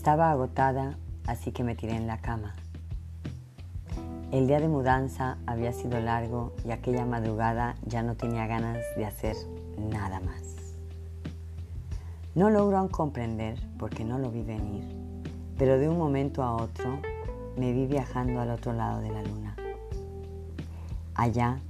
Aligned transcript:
Estaba 0.00 0.30
agotada, 0.30 0.96
así 1.26 1.52
que 1.52 1.62
me 1.62 1.74
tiré 1.74 1.94
en 1.94 2.06
la 2.06 2.16
cama. 2.16 2.54
El 4.32 4.46
día 4.46 4.58
de 4.58 4.66
mudanza 4.66 5.36
había 5.44 5.74
sido 5.74 6.00
largo 6.00 6.54
y 6.64 6.70
aquella 6.70 7.04
madrugada 7.04 7.76
ya 7.84 8.02
no 8.02 8.14
tenía 8.16 8.46
ganas 8.46 8.78
de 8.96 9.04
hacer 9.04 9.36
nada 9.76 10.18
más. 10.20 10.40
No 12.34 12.48
logro 12.48 12.88
comprender 12.88 13.60
porque 13.78 14.02
no 14.06 14.18
lo 14.18 14.30
vi 14.30 14.42
venir, 14.42 14.88
pero 15.58 15.78
de 15.78 15.90
un 15.90 15.98
momento 15.98 16.42
a 16.42 16.54
otro 16.54 16.98
me 17.58 17.70
vi 17.74 17.84
viajando 17.84 18.40
al 18.40 18.52
otro 18.52 18.72
lado 18.72 19.02
de 19.02 19.10
la 19.10 19.22
luna. 19.22 19.54
Allá 21.14 21.60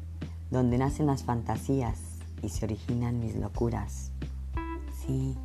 donde 0.53 0.79
nacen 0.79 1.07
las 1.07 1.25
fantasías 1.25 1.99
y 2.43 2.51
se 2.51 2.65
originan 2.65 3.19
mis 3.19 3.35
locuras. 3.35 4.13
Sí, 5.05 5.37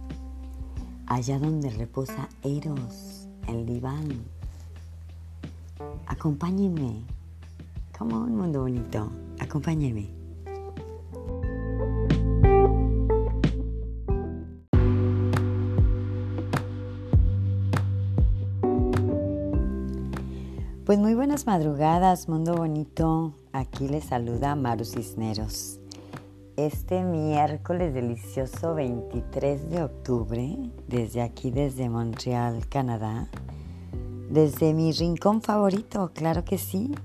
allá 1.08 1.40
donde 1.40 1.70
reposa 1.70 2.30
Eros, 2.44 3.28
el 3.48 3.66
diván. 3.66 4.24
Acompáñenme. 6.08 7.04
Como 7.98 8.18
un 8.18 8.36
mundo 8.36 8.62
bonito. 8.62 9.10
Acompáñenme. 9.40 10.10
Pues 20.86 21.00
muy 21.00 21.16
buenas 21.16 21.48
madrugadas, 21.48 22.30
mundo 22.30 22.56
bonito. 22.56 23.34
Aquí 23.54 23.88
les 23.88 24.06
saluda 24.06 24.56
Maru 24.56 24.86
Cisneros. 24.86 25.80
Este 26.58 27.04
miércoles 27.04 27.94
delicioso 27.94 28.76
23 28.76 29.70
de 29.70 29.84
octubre, 29.84 30.56
desde 30.88 31.22
aquí, 31.22 31.52
desde 31.52 31.90
Montreal, 31.90 32.66
Canadá, 32.70 33.28
desde 34.30 34.74
mi 34.74 34.94
rincón 34.94 35.42
favorito, 35.42 36.12
claro 36.14 36.46
que 36.46 36.58
sí, 36.58 36.96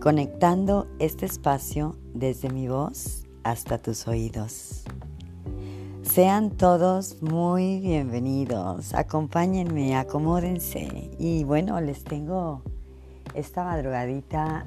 conectando 0.00 0.86
este 0.98 1.26
espacio 1.26 1.96
desde 2.14 2.48
mi 2.48 2.68
voz 2.68 3.26
hasta 3.42 3.76
tus 3.76 4.08
oídos. 4.08 4.84
Sean 6.00 6.48
todos 6.48 7.22
muy 7.22 7.80
bienvenidos, 7.80 8.94
acompáñenme, 8.94 9.94
acomódense 9.94 11.10
y 11.18 11.44
bueno, 11.44 11.78
les 11.82 12.02
tengo 12.02 12.62
esta 13.34 13.62
madrugadita 13.62 14.66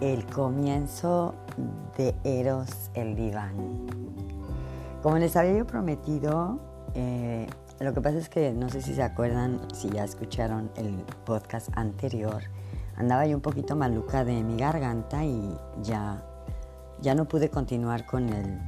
el 0.00 0.26
comienzo 0.26 1.34
de 1.96 2.14
Eros 2.24 2.90
el 2.94 3.16
diván. 3.16 3.52
Como 5.02 5.18
les 5.18 5.36
había 5.36 5.58
yo 5.58 5.66
prometido, 5.66 6.58
eh, 6.94 7.46
lo 7.80 7.94
que 7.94 8.00
pasa 8.00 8.18
es 8.18 8.28
que 8.28 8.52
no 8.52 8.68
sé 8.68 8.82
si 8.82 8.94
se 8.94 9.02
acuerdan, 9.02 9.60
si 9.72 9.88
ya 9.90 10.04
escucharon 10.04 10.70
el 10.76 11.04
podcast 11.24 11.68
anterior, 11.74 12.42
andaba 12.96 13.26
yo 13.26 13.36
un 13.36 13.42
poquito 13.42 13.76
maluca 13.76 14.24
de 14.24 14.42
mi 14.42 14.56
garganta 14.56 15.24
y 15.24 15.56
ya, 15.82 16.22
ya 17.00 17.14
no 17.14 17.26
pude 17.26 17.50
continuar 17.50 18.06
con 18.06 18.28
el 18.28 18.60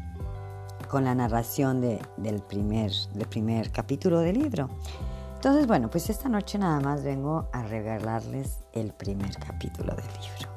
con 0.93 1.05
la 1.05 1.15
narración 1.15 1.81
del, 1.81 2.43
primer, 2.43 2.93
del 3.15 3.27
primer 3.27 3.73
capítulo 3.73 4.21
del 4.21 4.39
libro. 4.39 4.69
Entonces, 5.37 5.67
bueno, 5.67 5.89
pues 5.89 6.11
esta 6.11 6.29
noche 6.29 6.59
nada 6.59 6.81
más 6.81 7.03
vengo 7.03 7.49
a 7.51 7.63
regalarles 7.63 8.59
el 8.75 8.93
primer 8.93 9.35
capítulo 9.39 9.95
del 9.97 10.05
libro. 10.05 10.52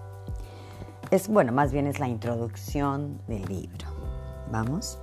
Es, 1.16 1.30
bueno, 1.30 1.54
más 1.54 1.72
bien 1.72 1.88
es 1.88 1.98
la 1.98 2.10
introducción 2.10 3.22
del 3.26 3.46
libro. 3.46 3.88
¿Vamos? 4.52 5.00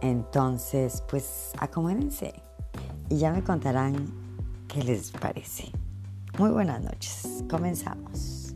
Entonces, 0.00 1.02
pues 1.08 1.50
acomódense 1.58 2.34
y 3.08 3.16
ya 3.16 3.32
me 3.32 3.42
contarán 3.42 3.96
qué 4.68 4.84
les 4.84 5.10
parece. 5.10 5.72
Muy 6.38 6.50
buenas 6.50 6.80
noches. 6.80 7.42
Comenzamos. 7.50 8.54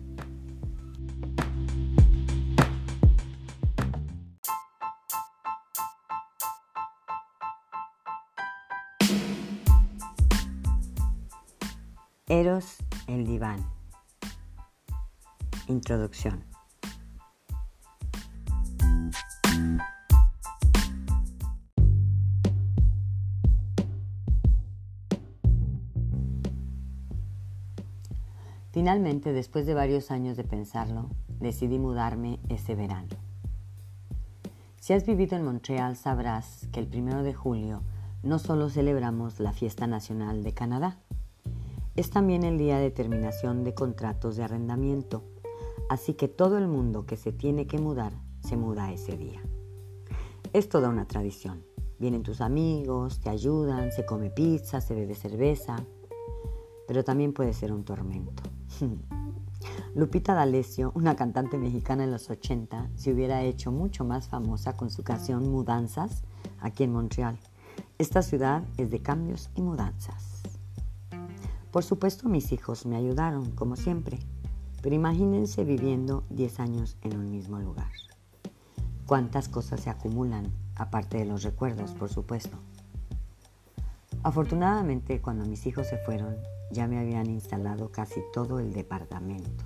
Eros 12.28 12.76
el 13.08 13.26
diván. 13.26 13.68
Introducción. 15.66 16.49
Finalmente, 28.80 29.34
después 29.34 29.66
de 29.66 29.74
varios 29.74 30.10
años 30.10 30.38
de 30.38 30.44
pensarlo, 30.44 31.10
decidí 31.38 31.78
mudarme 31.78 32.40
ese 32.48 32.74
verano. 32.74 33.10
Si 34.78 34.94
has 34.94 35.04
vivido 35.04 35.36
en 35.36 35.44
Montreal 35.44 35.96
sabrás 35.96 36.66
que 36.72 36.80
el 36.80 36.86
primero 36.86 37.22
de 37.22 37.34
julio 37.34 37.82
no 38.22 38.38
solo 38.38 38.70
celebramos 38.70 39.38
la 39.38 39.52
fiesta 39.52 39.86
nacional 39.86 40.42
de 40.42 40.54
Canadá, 40.54 40.98
es 41.94 42.08
también 42.08 42.42
el 42.42 42.56
día 42.56 42.78
de 42.78 42.90
terminación 42.90 43.64
de 43.64 43.74
contratos 43.74 44.36
de 44.36 44.44
arrendamiento, 44.44 45.24
así 45.90 46.14
que 46.14 46.28
todo 46.28 46.56
el 46.56 46.66
mundo 46.66 47.04
que 47.04 47.18
se 47.18 47.32
tiene 47.32 47.66
que 47.66 47.78
mudar 47.78 48.14
se 48.40 48.56
muda 48.56 48.90
ese 48.94 49.18
día. 49.18 49.42
Es 50.54 50.70
toda 50.70 50.88
una 50.88 51.06
tradición. 51.06 51.66
Vienen 51.98 52.22
tus 52.22 52.40
amigos, 52.40 53.20
te 53.20 53.28
ayudan, 53.28 53.92
se 53.92 54.06
come 54.06 54.30
pizza, 54.30 54.80
se 54.80 54.94
bebe 54.94 55.14
cerveza, 55.14 55.76
pero 56.88 57.04
también 57.04 57.34
puede 57.34 57.52
ser 57.52 57.74
un 57.74 57.84
tormento. 57.84 58.42
Lupita 59.94 60.34
D'Alessio, 60.34 60.92
una 60.94 61.16
cantante 61.16 61.58
mexicana 61.58 62.04
en 62.04 62.10
los 62.10 62.30
80, 62.30 62.90
se 62.94 63.12
hubiera 63.12 63.42
hecho 63.42 63.72
mucho 63.72 64.04
más 64.04 64.28
famosa 64.28 64.76
con 64.76 64.90
su 64.90 65.02
canción 65.02 65.50
Mudanzas 65.50 66.22
aquí 66.60 66.84
en 66.84 66.92
Montreal. 66.92 67.38
Esta 67.98 68.22
ciudad 68.22 68.62
es 68.76 68.90
de 68.90 69.02
cambios 69.02 69.50
y 69.54 69.62
mudanzas. 69.62 70.42
Por 71.70 71.84
supuesto 71.84 72.28
mis 72.28 72.52
hijos 72.52 72.86
me 72.86 72.96
ayudaron, 72.96 73.50
como 73.52 73.76
siempre, 73.76 74.18
pero 74.82 74.94
imagínense 74.94 75.64
viviendo 75.64 76.24
10 76.30 76.60
años 76.60 76.96
en 77.02 77.16
un 77.16 77.30
mismo 77.30 77.58
lugar. 77.58 77.92
Cuántas 79.06 79.48
cosas 79.48 79.80
se 79.80 79.90
acumulan, 79.90 80.52
aparte 80.76 81.18
de 81.18 81.26
los 81.26 81.42
recuerdos, 81.42 81.92
por 81.92 82.08
supuesto. 82.08 82.56
Afortunadamente, 84.22 85.20
cuando 85.20 85.44
mis 85.46 85.66
hijos 85.66 85.86
se 85.86 85.98
fueron, 85.98 86.36
ya 86.70 86.86
me 86.86 86.98
habían 86.98 87.28
instalado 87.28 87.90
casi 87.90 88.20
todo 88.32 88.60
el 88.60 88.72
departamento. 88.72 89.64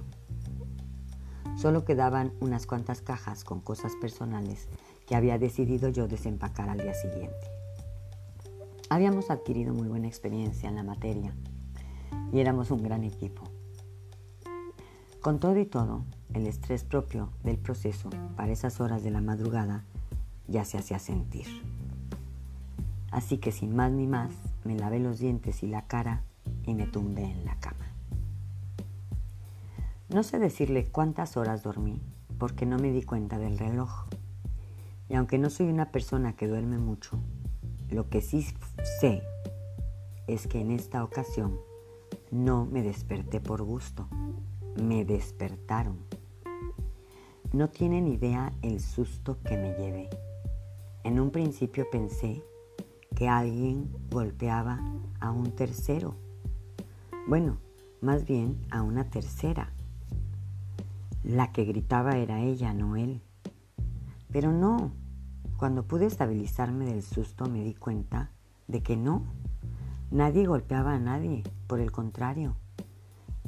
Solo 1.56 1.84
quedaban 1.84 2.32
unas 2.40 2.66
cuantas 2.66 3.00
cajas 3.00 3.44
con 3.44 3.60
cosas 3.60 3.94
personales 4.00 4.68
que 5.06 5.14
había 5.14 5.38
decidido 5.38 5.88
yo 5.88 6.08
desempacar 6.08 6.68
al 6.68 6.78
día 6.78 6.94
siguiente. 6.94 7.50
Habíamos 8.90 9.30
adquirido 9.30 9.72
muy 9.72 9.88
buena 9.88 10.08
experiencia 10.08 10.68
en 10.68 10.76
la 10.76 10.82
materia 10.82 11.34
y 12.32 12.40
éramos 12.40 12.70
un 12.70 12.82
gran 12.82 13.04
equipo. 13.04 13.44
Con 15.20 15.40
todo 15.40 15.58
y 15.58 15.64
todo, 15.64 16.04
el 16.34 16.46
estrés 16.46 16.84
propio 16.84 17.30
del 17.42 17.56
proceso 17.56 18.10
para 18.36 18.52
esas 18.52 18.80
horas 18.80 19.02
de 19.02 19.10
la 19.10 19.20
madrugada 19.20 19.84
ya 20.48 20.64
se 20.64 20.76
hacía 20.76 20.98
sentir. 20.98 21.46
Así 23.10 23.38
que 23.38 23.52
sin 23.52 23.74
más 23.74 23.92
ni 23.92 24.06
más, 24.06 24.32
me 24.64 24.76
lavé 24.76 24.98
los 24.98 25.18
dientes 25.18 25.62
y 25.62 25.68
la 25.68 25.86
cara 25.86 26.24
y 26.66 26.74
me 26.74 26.86
tumbé 26.86 27.24
en 27.24 27.44
la 27.44 27.58
cama. 27.60 27.92
No 30.08 30.22
sé 30.22 30.38
decirle 30.38 30.86
cuántas 30.90 31.36
horas 31.36 31.62
dormí 31.62 32.00
porque 32.38 32.66
no 32.66 32.78
me 32.78 32.92
di 32.92 33.02
cuenta 33.02 33.38
del 33.38 33.58
reloj. 33.58 34.06
Y 35.08 35.14
aunque 35.14 35.38
no 35.38 35.50
soy 35.50 35.66
una 35.66 35.90
persona 35.90 36.34
que 36.34 36.48
duerme 36.48 36.78
mucho, 36.78 37.18
lo 37.90 38.08
que 38.08 38.20
sí 38.20 38.46
sé 39.00 39.22
es 40.26 40.46
que 40.46 40.60
en 40.60 40.70
esta 40.70 41.04
ocasión 41.04 41.58
no 42.30 42.66
me 42.66 42.82
desperté 42.82 43.40
por 43.40 43.62
gusto, 43.62 44.08
me 44.82 45.04
despertaron. 45.04 45.98
No 47.52 47.70
tienen 47.70 48.08
idea 48.08 48.52
el 48.62 48.80
susto 48.80 49.38
que 49.42 49.56
me 49.56 49.74
llevé. 49.74 50.10
En 51.04 51.20
un 51.20 51.30
principio 51.30 51.86
pensé 51.90 52.42
que 53.14 53.28
alguien 53.28 53.90
golpeaba 54.10 54.80
a 55.20 55.30
un 55.30 55.52
tercero. 55.54 56.16
Bueno, 57.26 57.58
más 58.00 58.26
bien 58.26 58.58
a 58.70 58.82
una 58.82 59.04
tercera. 59.10 59.72
La 61.22 61.52
que 61.52 61.64
gritaba 61.64 62.18
era 62.18 62.40
ella, 62.40 62.74
no 62.74 62.96
él. 62.96 63.22
Pero 64.30 64.52
no, 64.52 64.92
cuando 65.56 65.84
pude 65.84 66.06
estabilizarme 66.06 66.84
del 66.84 67.02
susto 67.02 67.46
me 67.46 67.62
di 67.64 67.74
cuenta 67.74 68.30
de 68.68 68.82
que 68.82 68.96
no 68.96 69.22
Nadie 70.14 70.46
golpeaba 70.46 70.94
a 70.94 70.98
nadie, 71.00 71.42
por 71.66 71.80
el 71.80 71.90
contrario, 71.90 72.54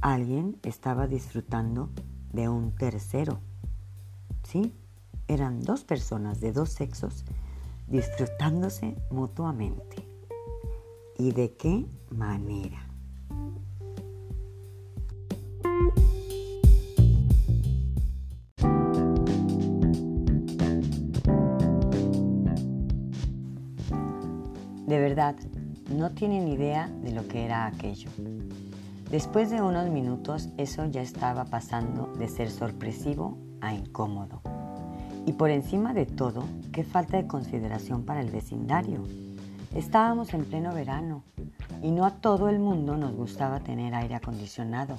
alguien 0.00 0.58
estaba 0.64 1.06
disfrutando 1.06 1.90
de 2.32 2.48
un 2.48 2.72
tercero. 2.72 3.38
¿Sí? 4.42 4.74
Eran 5.28 5.62
dos 5.62 5.84
personas 5.84 6.40
de 6.40 6.52
dos 6.52 6.70
sexos 6.70 7.24
disfrutándose 7.86 8.96
mutuamente. 9.12 10.08
¿Y 11.18 11.30
de 11.32 11.54
qué 11.54 11.86
manera? 12.10 12.85
No 25.96 26.10
tienen 26.10 26.48
idea 26.48 26.88
de 27.02 27.12
lo 27.12 27.26
que 27.26 27.44
era 27.44 27.66
aquello. 27.66 28.10
Después 29.10 29.50
de 29.50 29.62
unos 29.62 29.88
minutos 29.88 30.50
eso 30.56 30.84
ya 30.86 31.00
estaba 31.00 31.44
pasando 31.44 32.12
de 32.18 32.28
ser 32.28 32.50
sorpresivo 32.50 33.38
a 33.60 33.72
incómodo. 33.72 34.42
Y 35.26 35.32
por 35.32 35.50
encima 35.50 35.94
de 35.94 36.06
todo, 36.06 36.44
qué 36.72 36.84
falta 36.84 37.16
de 37.16 37.26
consideración 37.26 38.04
para 38.04 38.20
el 38.20 38.30
vecindario. 38.30 39.02
Estábamos 39.74 40.34
en 40.34 40.44
pleno 40.44 40.72
verano 40.72 41.24
y 41.82 41.90
no 41.90 42.04
a 42.04 42.12
todo 42.12 42.48
el 42.48 42.58
mundo 42.58 42.96
nos 42.96 43.14
gustaba 43.14 43.60
tener 43.60 43.94
aire 43.94 44.14
acondicionado. 44.14 44.96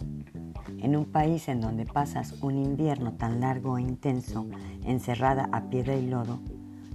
En 0.79 0.95
un 0.95 1.05
país 1.05 1.47
en 1.47 1.61
donde 1.61 1.85
pasas 1.85 2.35
un 2.41 2.57
invierno 2.57 3.13
tan 3.13 3.39
largo 3.39 3.77
e 3.77 3.81
intenso, 3.81 4.47
encerrada 4.83 5.49
a 5.51 5.69
piedra 5.69 5.95
y 5.95 6.07
lodo, 6.07 6.39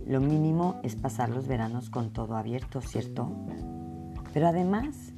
lo 0.06 0.20
mínimo 0.20 0.80
es 0.82 0.96
pasar 0.96 1.30
los 1.30 1.46
veranos 1.46 1.88
con 1.88 2.12
todo 2.12 2.36
abierto, 2.36 2.80
¿cierto? 2.80 3.32
Pero 4.32 4.48
además, 4.48 5.12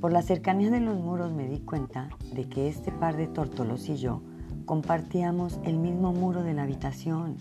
por 0.00 0.12
la 0.12 0.22
cercanía 0.22 0.70
de 0.70 0.80
los 0.80 0.98
muros 0.98 1.32
me 1.32 1.48
di 1.48 1.58
cuenta 1.58 2.08
de 2.32 2.48
que 2.48 2.68
este 2.68 2.92
par 2.92 3.16
de 3.16 3.26
tórtolos 3.26 3.88
y 3.88 3.96
yo 3.96 4.22
compartíamos 4.64 5.58
el 5.64 5.76
mismo 5.76 6.12
muro 6.12 6.42
de 6.42 6.54
la 6.54 6.62
habitación. 6.62 7.36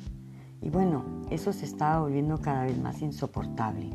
Y 0.62 0.70
bueno, 0.70 1.06
eso 1.30 1.54
se 1.54 1.66
estaba 1.66 2.02
volviendo 2.02 2.40
cada 2.40 2.64
vez 2.64 2.78
más 2.78 3.02
insoportable. 3.02 3.92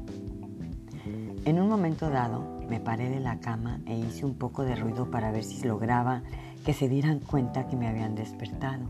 En 1.44 1.60
un 1.60 1.68
momento 1.68 2.08
dado 2.08 2.60
me 2.68 2.80
paré 2.80 3.10
de 3.10 3.20
la 3.20 3.40
cama 3.40 3.80
e 3.86 3.98
hice 3.98 4.24
un 4.24 4.34
poco 4.34 4.62
de 4.62 4.76
ruido 4.76 5.10
para 5.10 5.30
ver 5.30 5.44
si 5.44 5.66
lograba 5.66 6.22
que 6.64 6.72
se 6.72 6.88
dieran 6.88 7.18
cuenta 7.18 7.66
que 7.66 7.76
me 7.76 7.86
habían 7.86 8.14
despertado. 8.14 8.86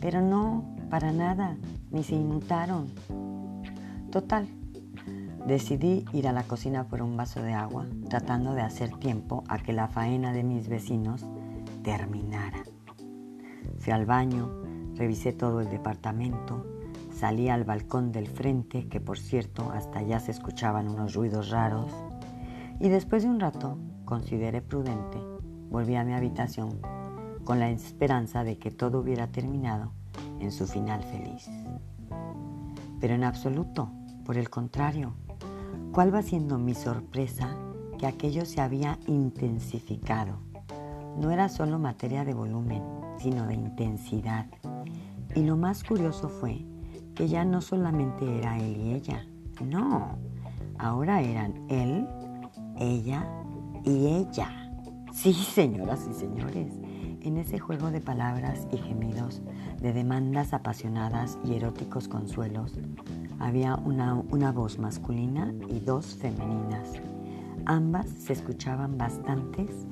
Pero 0.00 0.22
no, 0.22 0.64
para 0.88 1.12
nada, 1.12 1.56
ni 1.90 2.02
se 2.02 2.14
inmutaron. 2.14 2.86
Total, 4.10 4.46
decidí 5.46 6.04
ir 6.12 6.28
a 6.28 6.32
la 6.32 6.44
cocina 6.44 6.88
por 6.88 7.02
un 7.02 7.16
vaso 7.16 7.42
de 7.42 7.52
agua, 7.52 7.86
tratando 8.08 8.54
de 8.54 8.62
hacer 8.62 8.90
tiempo 8.98 9.44
a 9.48 9.58
que 9.58 9.72
la 9.72 9.88
faena 9.88 10.32
de 10.32 10.44
mis 10.44 10.68
vecinos 10.68 11.26
terminara. 11.82 12.62
Fui 13.78 13.92
al 13.92 14.06
baño, 14.06 14.62
revisé 14.94 15.32
todo 15.32 15.60
el 15.60 15.68
departamento, 15.68 16.66
Salí 17.22 17.48
al 17.48 17.62
balcón 17.62 18.10
del 18.10 18.26
frente, 18.26 18.88
que 18.88 19.00
por 19.00 19.18
cierto 19.18 19.70
hasta 19.70 20.00
allá 20.00 20.18
se 20.18 20.32
escuchaban 20.32 20.88
unos 20.88 21.14
ruidos 21.14 21.50
raros, 21.50 21.92
y 22.80 22.88
después 22.88 23.22
de 23.22 23.28
un 23.28 23.38
rato, 23.38 23.78
consideré 24.04 24.60
prudente, 24.60 25.18
volví 25.70 25.94
a 25.94 26.04
mi 26.04 26.14
habitación 26.14 26.80
con 27.44 27.60
la 27.60 27.70
esperanza 27.70 28.44
de 28.44 28.58
que 28.58 28.70
todo 28.70 28.98
hubiera 28.98 29.28
terminado 29.28 29.92
en 30.40 30.50
su 30.50 30.66
final 30.66 31.02
feliz. 31.04 31.48
Pero 33.00 33.14
en 33.14 33.24
absoluto, 33.24 33.90
por 34.24 34.36
el 34.36 34.50
contrario, 34.50 35.14
¿cuál 35.92 36.14
va 36.14 36.22
siendo 36.22 36.58
mi 36.58 36.74
sorpresa 36.74 37.54
que 37.98 38.06
aquello 38.06 38.46
se 38.46 38.62
había 38.62 38.98
intensificado? 39.06 40.38
No 41.18 41.30
era 41.30 41.50
solo 41.50 41.78
materia 41.78 42.24
de 42.24 42.32
volumen, 42.32 42.82
sino 43.18 43.46
de 43.46 43.54
intensidad. 43.54 44.46
Y 45.34 45.42
lo 45.42 45.56
más 45.58 45.84
curioso 45.84 46.30
fue 46.30 46.64
que 47.14 47.28
ya 47.28 47.44
no 47.44 47.60
solamente 47.60 48.38
era 48.38 48.58
él 48.58 48.76
y 48.78 48.94
ella, 48.94 49.26
no, 49.62 50.16
ahora 50.78 51.20
eran 51.20 51.66
él, 51.68 52.08
ella 52.78 53.28
y 53.84 54.06
ella. 54.06 54.72
Sí, 55.12 55.34
señoras 55.34 56.08
y 56.10 56.14
señores, 56.14 56.72
en 57.20 57.36
ese 57.36 57.58
juego 57.58 57.90
de 57.90 58.00
palabras 58.00 58.66
y 58.72 58.78
gemidos, 58.78 59.42
de 59.80 59.92
demandas 59.92 60.54
apasionadas 60.54 61.38
y 61.44 61.54
eróticos 61.54 62.08
consuelos, 62.08 62.78
había 63.42 63.74
una, 63.74 64.14
una 64.14 64.52
voz 64.52 64.78
masculina 64.78 65.52
y 65.68 65.80
dos 65.80 66.14
femeninas. 66.14 66.92
Ambas 67.66 68.08
se 68.08 68.32
escuchaban 68.32 68.96
bastantes 68.96 69.86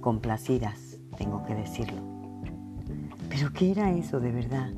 complacidas, 0.00 0.98
tengo 1.18 1.42
que 1.44 1.54
decirlo. 1.54 2.00
Pero 3.28 3.52
¿qué 3.52 3.72
era 3.72 3.90
eso 3.90 4.20
de 4.20 4.30
verdad? 4.30 4.70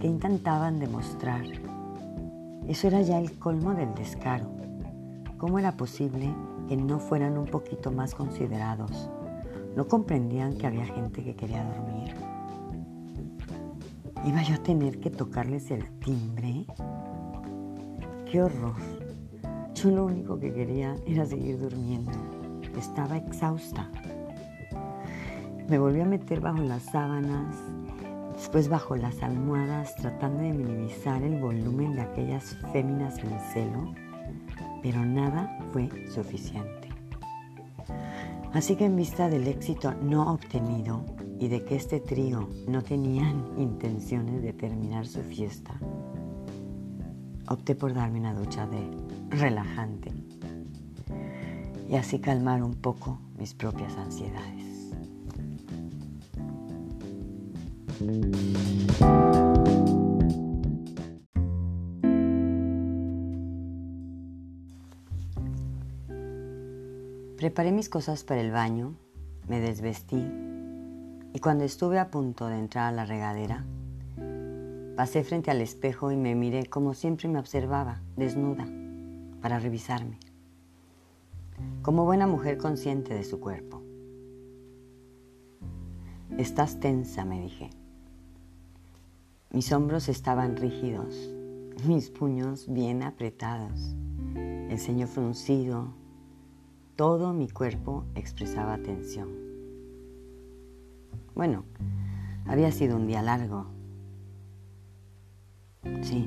que 0.00 0.06
intentaban 0.06 0.78
demostrar. 0.78 1.44
Eso 2.68 2.88
era 2.88 3.00
ya 3.00 3.18
el 3.18 3.38
colmo 3.38 3.74
del 3.74 3.94
descaro. 3.94 4.46
¿Cómo 5.38 5.58
era 5.58 5.76
posible 5.76 6.34
que 6.68 6.76
no 6.76 6.98
fueran 6.98 7.38
un 7.38 7.46
poquito 7.46 7.90
más 7.90 8.14
considerados? 8.14 9.08
¿No 9.74 9.86
comprendían 9.86 10.56
que 10.56 10.66
había 10.66 10.84
gente 10.86 11.22
que 11.22 11.34
quería 11.34 11.64
dormir? 11.64 12.14
¿Iba 14.24 14.42
yo 14.42 14.54
a 14.56 14.62
tener 14.62 14.98
que 15.00 15.10
tocarles 15.10 15.70
el 15.70 15.88
timbre? 16.00 16.66
¡Qué 18.30 18.42
horror! 18.42 18.74
Yo 19.74 19.90
lo 19.90 20.06
único 20.06 20.38
que 20.38 20.52
quería 20.52 20.96
era 21.06 21.26
seguir 21.26 21.58
durmiendo. 21.58 22.12
Estaba 22.78 23.16
exhausta. 23.16 23.90
Me 25.68 25.78
volví 25.78 26.00
a 26.00 26.04
meter 26.04 26.40
bajo 26.40 26.62
las 26.62 26.82
sábanas 26.82 27.56
Después 28.36 28.68
bajo 28.68 28.96
las 28.96 29.22
almohadas 29.22 29.96
tratando 29.96 30.42
de 30.42 30.52
minimizar 30.52 31.22
el 31.22 31.40
volumen 31.40 31.96
de 31.96 32.02
aquellas 32.02 32.54
féminas 32.70 33.18
en 33.18 33.40
celo, 33.52 33.94
pero 34.82 35.04
nada 35.04 35.58
fue 35.72 35.88
suficiente. 36.10 36.90
Así 38.52 38.76
que 38.76 38.84
en 38.84 38.96
vista 38.96 39.30
del 39.30 39.48
éxito 39.48 39.94
no 40.02 40.30
obtenido 40.30 41.02
y 41.40 41.48
de 41.48 41.64
que 41.64 41.76
este 41.76 41.98
trío 41.98 42.46
no 42.68 42.82
tenían 42.82 43.42
intenciones 43.58 44.42
de 44.42 44.52
terminar 44.52 45.06
su 45.06 45.22
fiesta, 45.22 45.80
opté 47.48 47.74
por 47.74 47.94
darme 47.94 48.18
una 48.18 48.34
ducha 48.34 48.66
de 48.66 48.90
relajante 49.30 50.12
y 51.88 51.94
así 51.94 52.18
calmar 52.18 52.62
un 52.62 52.74
poco 52.74 53.20
mis 53.38 53.54
propias 53.54 53.96
ansiedades. 53.96 54.66
Preparé 67.36 67.70
mis 67.70 67.88
cosas 67.88 68.24
para 68.24 68.40
el 68.40 68.50
baño, 68.50 68.96
me 69.48 69.60
desvestí 69.60 70.26
y 71.32 71.38
cuando 71.38 71.64
estuve 71.64 71.98
a 71.98 72.10
punto 72.10 72.48
de 72.48 72.58
entrar 72.58 72.86
a 72.88 72.92
la 72.92 73.04
regadera, 73.04 73.64
pasé 74.96 75.22
frente 75.22 75.50
al 75.50 75.60
espejo 75.60 76.10
y 76.10 76.16
me 76.16 76.34
miré 76.34 76.66
como 76.66 76.94
siempre 76.94 77.28
me 77.28 77.38
observaba, 77.38 78.00
desnuda, 78.16 78.66
para 79.42 79.58
revisarme, 79.58 80.18
como 81.82 82.04
buena 82.04 82.26
mujer 82.26 82.56
consciente 82.56 83.12
de 83.12 83.22
su 83.22 83.38
cuerpo. 83.38 83.82
Estás 86.38 86.80
tensa, 86.80 87.24
me 87.24 87.40
dije. 87.40 87.70
Mis 89.50 89.70
hombros 89.72 90.08
estaban 90.08 90.56
rígidos, 90.56 91.30
mis 91.86 92.10
puños 92.10 92.66
bien 92.68 93.02
apretados, 93.02 93.94
el 94.34 94.78
ceño 94.78 95.06
fruncido, 95.06 95.94
todo 96.96 97.34
mi 97.34 97.48
cuerpo 97.50 98.04
expresaba 98.14 98.78
tensión. 98.78 99.28
Bueno, 101.34 101.64
había 102.46 102.72
sido 102.72 102.96
un 102.96 103.06
día 103.06 103.20
largo. 103.20 103.75
Sí, 106.06 106.24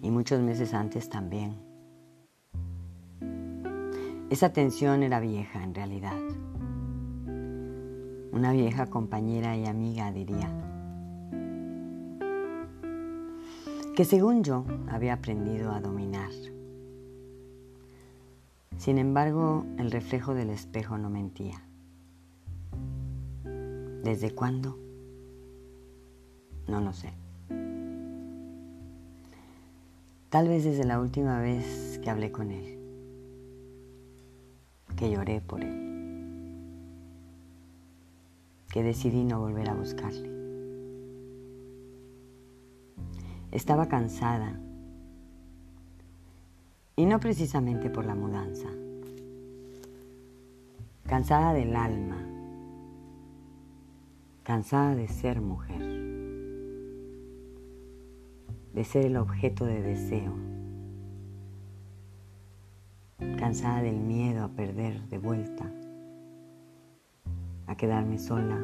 y 0.00 0.10
muchos 0.12 0.40
meses 0.40 0.74
antes 0.74 1.08
también. 1.08 1.56
Esa 4.30 4.52
tensión 4.52 5.02
era 5.02 5.18
vieja 5.18 5.64
en 5.64 5.74
realidad. 5.74 6.16
Una 8.30 8.52
vieja 8.52 8.86
compañera 8.86 9.56
y 9.56 9.66
amiga, 9.66 10.12
diría. 10.12 10.48
que 13.96 14.04
según 14.04 14.44
yo 14.44 14.64
había 14.88 15.14
aprendido 15.14 15.72
a 15.72 15.80
dominar. 15.80 16.30
Sin 18.78 18.98
embargo, 18.98 19.66
el 19.78 19.90
reflejo 19.90 20.32
del 20.32 20.50
espejo 20.50 20.96
no 20.96 21.10
mentía. 21.10 21.60
¿Desde 24.04 24.30
cuándo? 24.30 24.78
No 26.68 26.80
lo 26.80 26.92
sé. 26.92 27.12
Tal 30.30 30.46
vez 30.46 30.62
desde 30.62 30.84
la 30.84 31.00
última 31.00 31.40
vez 31.40 31.98
que 31.98 32.08
hablé 32.08 32.30
con 32.30 32.52
él, 32.52 32.78
que 34.96 35.10
lloré 35.10 35.40
por 35.40 35.64
él, 35.64 36.54
que 38.72 38.84
decidí 38.84 39.24
no 39.24 39.40
volver 39.40 39.68
a 39.68 39.74
buscarle. 39.74 40.30
Estaba 43.50 43.88
cansada. 43.88 44.60
Y 46.94 47.06
no 47.06 47.18
precisamente 47.18 47.90
por 47.90 48.04
la 48.04 48.14
mudanza. 48.14 48.68
Cansada 51.06 51.54
del 51.54 51.74
alma. 51.74 52.24
Cansada 54.44 54.94
de 54.94 55.08
ser 55.08 55.40
mujer. 55.40 56.19
De 58.74 58.84
ser 58.84 59.06
el 59.06 59.16
objeto 59.16 59.64
de 59.64 59.82
deseo. 59.82 60.50
cansada 63.40 63.82
del 63.82 63.98
miedo 63.98 64.44
a 64.44 64.48
perder 64.48 65.08
de 65.08 65.16
vuelta, 65.16 65.72
a 67.66 67.74
quedarme 67.74 68.18
sola, 68.18 68.58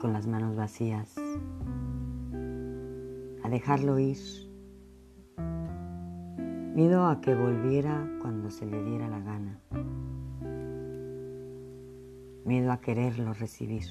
con 0.00 0.12
las 0.12 0.28
manos 0.28 0.54
vacías, 0.54 1.16
a 3.42 3.48
dejarlo 3.48 3.98
ir, 3.98 4.16
miedo 6.76 7.06
a 7.06 7.20
que 7.20 7.34
volviera 7.34 8.08
cuando 8.22 8.50
se 8.50 8.64
le 8.66 8.82
diera 8.84 9.08
la 9.08 9.18
gana, 9.18 9.58
miedo 12.44 12.70
a 12.70 12.80
quererlo 12.80 13.34
recibir, 13.34 13.86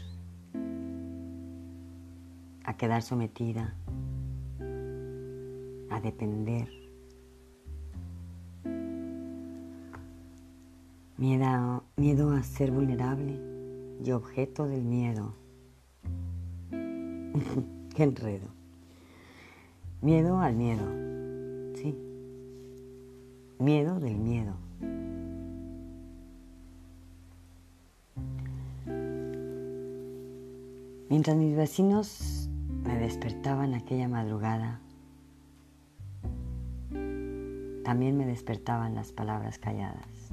a 2.64 2.78
quedar 2.78 3.02
sometida, 3.02 3.76
a 5.94 6.02
depender 6.02 6.68
Miedo, 11.16 11.84
miedo 11.96 12.32
a 12.32 12.42
ser 12.42 12.72
vulnerable 12.72 13.40
y 14.04 14.12
objeto 14.12 14.68
del 14.68 14.84
miedo. 14.84 15.36
Qué 17.96 18.04
enredo. 18.04 18.48
Miedo 20.02 20.40
al 20.40 20.56
miedo. 20.56 20.84
Sí. 21.76 21.96
Miedo 23.60 24.00
del 24.00 24.18
miedo. 24.18 24.56
Mientras 31.10 31.38
mis 31.38 31.56
vecinos 31.56 32.50
me 32.84 32.98
despertaban 32.98 33.76
aquella 33.76 34.10
madrugada, 34.10 34.82
también 37.84 38.18
me 38.18 38.26
despertaban 38.26 38.96
las 38.96 39.12
palabras 39.12 39.60
calladas. 39.60 40.32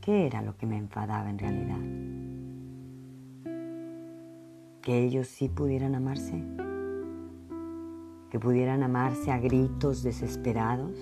¿Qué 0.00 0.26
era 0.26 0.42
lo 0.42 0.56
que 0.56 0.66
me 0.66 0.76
enfadaba 0.76 1.30
en 1.30 1.38
realidad? 1.38 1.78
¿Que 4.82 5.04
ellos 5.04 5.28
sí 5.28 5.48
pudieran 5.48 5.94
amarse? 5.94 6.42
¿Que 8.30 8.40
pudieran 8.40 8.82
amarse 8.82 9.30
a 9.30 9.38
gritos 9.38 10.02
desesperados, 10.02 10.96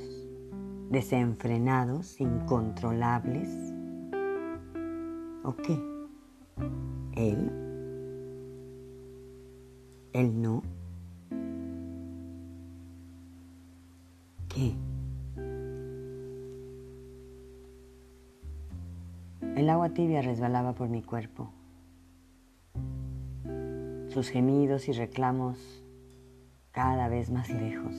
desenfrenados, 0.91 2.21
incontrolables? 2.21 3.49
¿O 5.45 5.55
qué? 5.55 5.79
¿Él? 7.15 7.53
¿Él 10.13 10.43
no? 10.43 10.63
Tibia 19.93 20.23
resbalaba 20.23 20.75
por 20.75 20.89
mi 20.89 21.03
cuerpo. 21.03 21.51
Sus 24.09 24.29
gemidos 24.29 24.89
y 24.89 24.93
reclamos 24.93 25.85
cada 26.73 27.09
vez 27.09 27.31
más 27.31 27.51
lejos. 27.51 27.95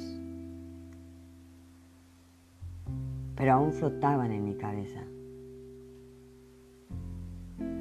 Pero 3.36 3.54
aún 3.54 3.74
flotaban 3.74 4.32
en 4.32 4.44
mi 4.44 4.56
cabeza. 4.56 5.02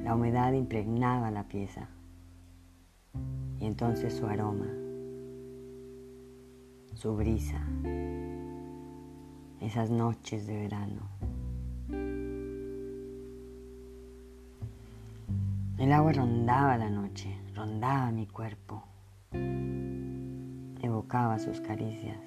La 0.03 0.15
humedad 0.15 0.53
impregnaba 0.53 1.31
la 1.31 1.43
pieza 1.43 1.89
y 3.59 3.65
entonces 3.65 4.13
su 4.13 4.25
aroma, 4.25 4.67
su 6.95 7.15
brisa, 7.15 7.61
esas 9.59 9.89
noches 9.89 10.47
de 10.47 10.57
verano. 10.57 11.01
El 15.79 15.93
agua 15.93 16.11
rondaba 16.11 16.77
la 16.77 16.89
noche, 16.89 17.39
rondaba 17.55 18.11
mi 18.11 18.27
cuerpo, 18.27 18.83
evocaba 20.81 21.39
sus 21.39 21.61
caricias, 21.61 22.19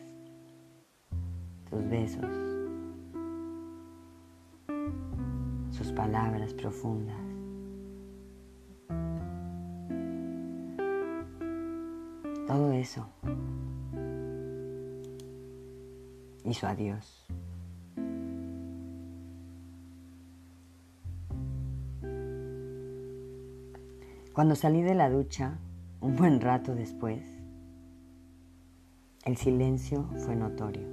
sus 1.68 1.86
besos, 1.86 2.24
sus 5.70 5.92
palabras 5.92 6.54
profundas. 6.54 7.20
Todo 12.46 12.72
eso 12.72 13.06
y 16.42 16.54
su 16.54 16.66
adiós. 16.66 17.21
Cuando 24.32 24.54
salí 24.54 24.80
de 24.80 24.94
la 24.94 25.10
ducha, 25.10 25.58
un 26.00 26.16
buen 26.16 26.40
rato 26.40 26.74
después, 26.74 27.22
el 29.26 29.36
silencio 29.36 30.08
fue 30.24 30.34
notorio. 30.34 30.88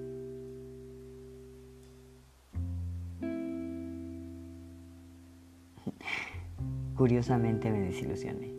Curiosamente 6.98 7.72
me 7.72 7.80
desilusioné. 7.80 8.59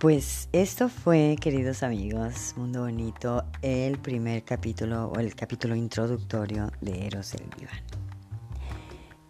Pues 0.00 0.48
esto 0.52 0.88
fue, 0.88 1.36
queridos 1.38 1.82
amigos, 1.82 2.54
Mundo 2.56 2.80
Bonito, 2.80 3.44
el 3.60 3.98
primer 3.98 4.42
capítulo 4.44 5.08
o 5.08 5.18
el 5.18 5.34
capítulo 5.34 5.76
introductorio 5.76 6.72
de 6.80 7.06
Eros 7.06 7.34
el 7.34 7.50
Diván. 7.50 7.82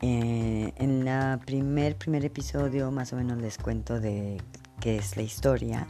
Eh, 0.00 0.72
en 0.76 1.08
el 1.08 1.40
primer, 1.40 1.96
primer 1.96 2.24
episodio 2.24 2.92
más 2.92 3.12
o 3.12 3.16
menos 3.16 3.38
les 3.38 3.58
cuento 3.58 3.98
de 3.98 4.40
qué 4.78 4.98
es 4.98 5.16
la 5.16 5.22
historia 5.22 5.88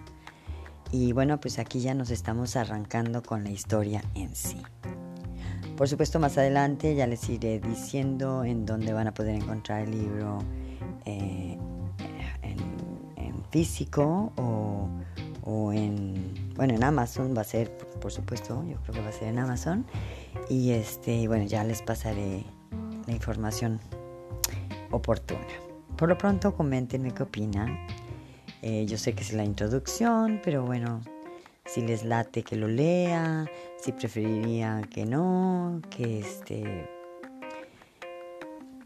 y 0.90 1.12
bueno, 1.12 1.38
pues 1.38 1.58
aquí 1.58 1.80
ya 1.80 1.92
nos 1.92 2.08
estamos 2.08 2.56
arrancando 2.56 3.22
con 3.22 3.44
la 3.44 3.50
historia 3.50 4.02
en 4.14 4.34
sí. 4.34 4.62
Por 5.76 5.88
supuesto, 5.88 6.18
más 6.18 6.38
adelante 6.38 6.94
ya 6.94 7.06
les 7.06 7.28
iré 7.28 7.60
diciendo 7.60 8.44
en 8.44 8.64
dónde 8.64 8.94
van 8.94 9.08
a 9.08 9.12
poder 9.12 9.34
encontrar 9.34 9.82
el 9.82 9.90
libro 9.90 10.38
eh, 11.04 11.58
físico 13.50 14.32
o, 14.36 15.72
en, 15.72 16.52
bueno, 16.54 16.74
en 16.74 16.84
Amazon 16.84 17.34
va 17.36 17.42
a 17.42 17.44
ser, 17.44 17.76
por, 17.76 18.12
supuesto, 18.12 18.64
yo 18.64 18.76
creo 18.82 18.94
que 18.94 19.00
va 19.00 19.08
a 19.08 19.12
ser 19.12 19.28
en 19.28 19.38
Amazon. 19.38 19.86
Y 20.48 20.70
este, 20.70 21.26
bueno, 21.28 21.44
ya 21.44 21.64
les 21.64 21.82
pasaré 21.82 22.44
la 23.06 23.12
información 23.12 23.80
oportuna. 24.90 25.40
Por 25.96 26.08
lo 26.08 26.16
pronto, 26.16 26.54
coméntenme 26.54 27.12
qué 27.12 27.22
opinan. 27.24 27.86
Eh, 28.62 28.86
yo 28.86 28.98
sé 28.98 29.14
que 29.14 29.22
es 29.22 29.32
la 29.32 29.44
introducción, 29.44 30.40
pero 30.44 30.64
bueno, 30.64 31.00
si 31.64 31.82
les 31.82 32.04
late 32.04 32.42
que 32.42 32.56
lo 32.56 32.68
lea, 32.68 33.46
si 33.78 33.92
preferiría 33.92 34.82
que 34.90 35.06
no, 35.06 35.80
que 35.90 36.20
este 36.20 36.88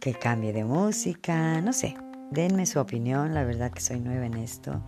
que 0.01 0.13
cambie 0.13 0.53
de 0.53 0.65
música, 0.65 1.63
no 1.63 1.73
sé. 1.73 1.97
Denme 2.35 2.67
su 2.67 2.81
opinión, 2.81 3.33
la 3.33 3.45
verdad 3.45 3.71
que 3.71 3.81
soy 3.81 4.01
nueva 4.01 4.27
en 4.27 4.35
esto 4.35 4.83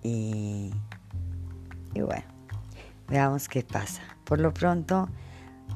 y, 0.00 0.70
y 1.92 2.00
bueno, 2.00 2.24
veamos 3.08 3.48
qué 3.48 3.62
pasa. 3.62 4.00
Por 4.24 4.38
lo 4.38 4.54
pronto, 4.54 5.08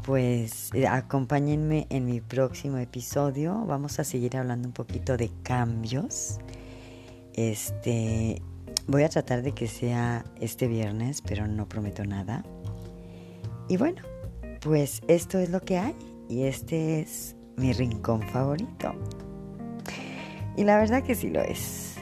pues 0.04 0.70
eh, 0.75 0.87
acompáñenme 0.87 1.88
en 1.90 2.04
mi 2.04 2.20
próximo 2.20 2.78
episodio. 2.78 3.64
Vamos 3.66 3.98
a 3.98 4.04
seguir 4.04 4.37
hablando 4.37 4.68
un 4.68 4.75
poquito 4.75 5.16
de 5.16 5.28
cambios. 5.42 6.38
Este, 7.34 8.40
voy 8.87 9.02
a 9.02 9.08
tratar 9.08 9.42
de 9.42 9.52
que 9.52 9.66
sea 9.66 10.25
este 10.40 10.68
viernes, 10.68 11.20
pero 11.20 11.48
no 11.48 11.68
prometo 11.68 12.04
nada. 12.04 12.44
Y 13.68 13.76
bueno, 13.76 14.02
pues 14.60 15.00
esto 15.08 15.40
es 15.40 15.50
lo 15.50 15.60
que 15.62 15.78
hay 15.78 15.96
y 16.28 16.44
este 16.44 17.00
es 17.00 17.34
mi 17.56 17.72
rincón 17.72 18.22
favorito. 18.22 18.94
Y 20.58 20.64
la 20.64 20.76
verdad 20.76 21.04
que 21.04 21.14
sí 21.14 21.30
lo 21.30 21.40
es. 21.40 21.94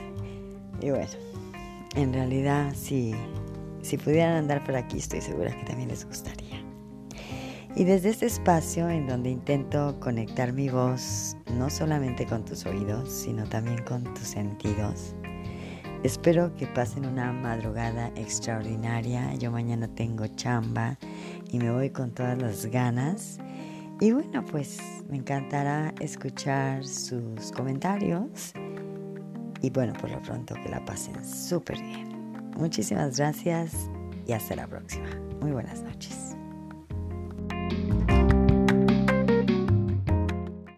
Y 0.80 0.88
bueno, 0.88 1.10
en 1.94 2.14
realidad 2.14 2.72
si, 2.75 3.14
si 3.82 3.98
pudieran 3.98 4.34
andar 4.34 4.64
por 4.64 4.75
aquí 4.76 4.96
estoy 4.96 5.20
segura 5.20 5.54
que 5.54 5.62
también 5.66 5.90
les 5.90 6.06
gustaría. 6.06 6.64
Y 7.75 7.84
desde 7.84 8.08
este 8.08 8.25
espacio 8.25 8.88
en 8.88 9.06
donde 9.06 9.28
intento 9.28 10.00
conectar 10.00 10.54
mi 10.54 10.70
voz 10.70 11.36
no 11.52 11.68
solamente 11.68 12.25
con 12.25 12.46
tus 12.46 12.64
oídos, 12.64 13.10
sino 13.12 13.44
también 13.44 13.84
con 13.84 14.02
tus 14.14 14.28
sentidos, 14.28 15.14
espero 16.02 16.56
que 16.56 16.66
pasen 16.66 17.04
una 17.04 17.34
madrugada 17.34 18.10
extraordinaria. 18.16 19.34
Yo 19.34 19.50
mañana 19.50 19.86
tengo 19.86 20.26
chamba 20.28 20.96
y 21.52 21.58
me 21.58 21.70
voy 21.70 21.90
con 21.90 22.12
todas 22.12 22.40
las 22.40 22.64
ganas. 22.64 23.38
Y 24.00 24.12
bueno, 24.12 24.45
pues 24.45 24.79
me 25.09 25.17
encantará 25.17 25.95
escuchar 26.00 26.85
sus 26.85 27.50
comentarios. 27.53 28.53
Y 29.62 29.71
bueno, 29.71 29.95
por 29.95 30.11
lo 30.11 30.21
pronto 30.21 30.55
que 30.55 30.69
la 30.69 30.85
pasen 30.85 31.25
súper 31.25 31.81
bien. 31.81 32.50
Muchísimas 32.57 33.17
gracias 33.17 33.91
y 34.26 34.33
hasta 34.33 34.55
la 34.57 34.67
próxima. 34.67 35.09
Muy 35.41 35.53
buenas 35.53 35.83
noches. 35.83 36.36